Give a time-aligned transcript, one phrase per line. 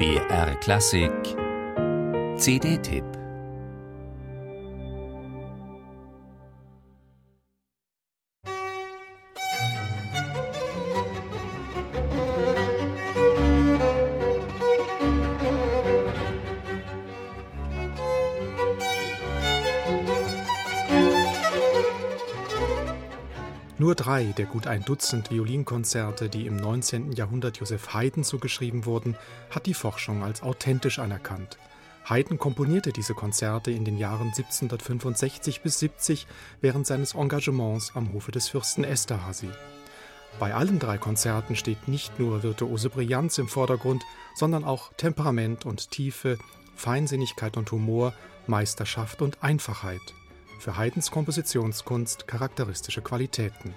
[0.00, 1.36] BR Klassik.
[2.38, 3.19] CD-Tipp
[23.80, 27.12] Nur drei der gut ein Dutzend Violinkonzerte, die im 19.
[27.12, 29.16] Jahrhundert Joseph Haydn zugeschrieben wurden,
[29.48, 31.56] hat die Forschung als authentisch anerkannt.
[32.06, 36.26] Haydn komponierte diese Konzerte in den Jahren 1765 bis 70
[36.60, 39.48] während seines Engagements am Hofe des Fürsten Esterhazy.
[40.38, 44.02] Bei allen drei Konzerten steht nicht nur virtuose Brillanz im Vordergrund,
[44.34, 46.36] sondern auch Temperament und Tiefe,
[46.76, 48.12] Feinsinnigkeit und Humor,
[48.46, 50.02] Meisterschaft und Einfachheit
[50.60, 53.74] für Haydns Kompositionskunst charakteristische Qualitäten.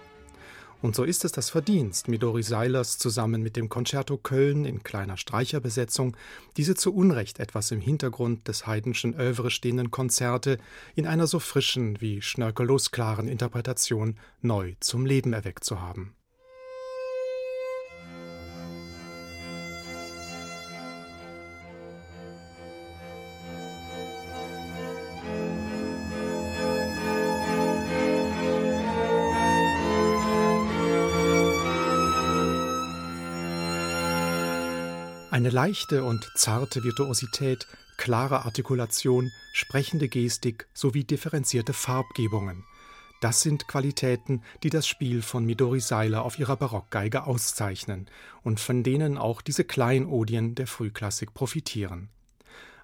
[0.83, 5.15] Und so ist es das Verdienst Midori Seilers zusammen mit dem Concerto Köln in kleiner
[5.15, 6.17] Streicherbesetzung,
[6.57, 10.57] diese zu Unrecht etwas im Hintergrund des Haydnschen Övre stehenden Konzerte
[10.93, 16.13] in einer so frischen wie schnörkellos klaren Interpretation neu zum Leben erweckt zu haben.
[35.33, 37.65] Eine leichte und zarte Virtuosität,
[37.97, 42.65] klare Artikulation, sprechende Gestik sowie differenzierte Farbgebungen.
[43.19, 48.11] Das sind Qualitäten, die das Spiel von Midori Seiler auf ihrer Barockgeige auszeichnen
[48.43, 52.09] und von denen auch diese Kleinodien der Frühklassik profitieren.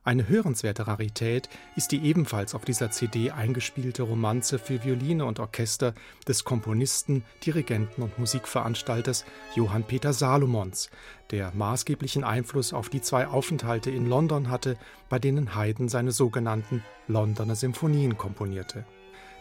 [0.03, 5.93] Eine hörenswerte Rarität ist die ebenfalls auf dieser CD eingespielte Romanze für Violine und Orchester
[6.27, 9.25] des Komponisten, Dirigenten und Musikveranstalters
[9.55, 10.89] Johann Peter Salomons,
[11.31, 14.77] der maßgeblichen Einfluss auf die zwei Aufenthalte in London hatte,
[15.09, 18.85] bei denen Haydn seine sogenannten Londoner Symphonien komponierte.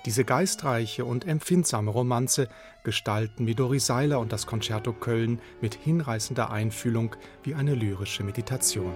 [0.07, 2.49] Diese geistreiche und empfindsame Romanze
[2.83, 8.93] gestalten Midori Seiler und das Concerto Köln mit hinreißender Einfühlung wie eine lyrische Meditation.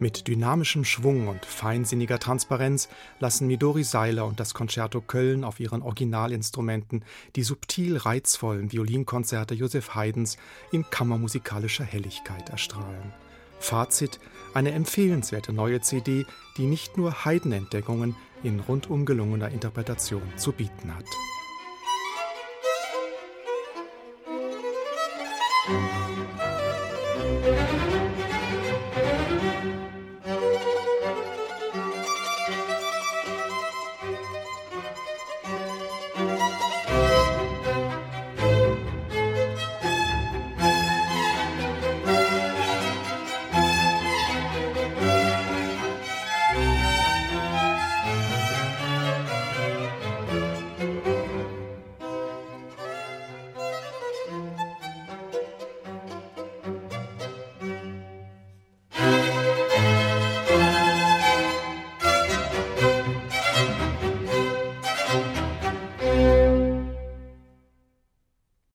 [0.00, 2.88] Mit dynamischem Schwung und feinsinniger Transparenz
[3.20, 7.04] lassen Midori Seiler und das Concerto Köln auf ihren Originalinstrumenten
[7.36, 10.36] die subtil reizvollen Violinkonzerte Joseph Haydns
[10.72, 13.12] in kammermusikalischer Helligkeit erstrahlen.
[13.60, 14.18] Fazit:
[14.52, 21.06] eine empfehlenswerte neue CD, die nicht nur Haydn-Entdeckungen in rundum gelungener Interpretation zu bieten hat.